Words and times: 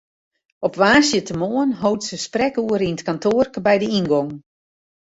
Op 0.67 0.73
woansdeitemoarn 0.81 1.77
hâldt 1.81 2.07
se 2.07 2.17
sprekoere 2.27 2.85
yn 2.91 2.97
it 2.97 3.05
kantoarke 3.07 3.59
by 3.67 3.75
de 3.81 3.87
yngong. 3.99 4.31